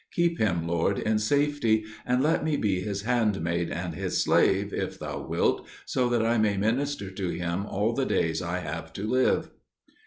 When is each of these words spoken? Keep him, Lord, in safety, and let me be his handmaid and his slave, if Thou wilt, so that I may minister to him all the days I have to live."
Keep 0.13 0.39
him, 0.39 0.65
Lord, 0.67 0.97
in 0.97 1.19
safety, 1.19 1.83
and 2.07 2.23
let 2.23 2.43
me 2.43 2.57
be 2.57 2.81
his 2.81 3.03
handmaid 3.03 3.69
and 3.69 3.93
his 3.93 4.23
slave, 4.23 4.73
if 4.73 4.97
Thou 4.97 5.21
wilt, 5.27 5.67
so 5.85 6.09
that 6.09 6.25
I 6.25 6.39
may 6.39 6.57
minister 6.57 7.11
to 7.11 7.29
him 7.29 7.67
all 7.67 7.93
the 7.93 8.07
days 8.07 8.41
I 8.41 8.61
have 8.61 8.93
to 8.93 9.03
live." 9.05 9.51